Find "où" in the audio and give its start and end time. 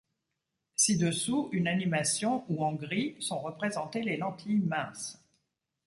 2.49-2.63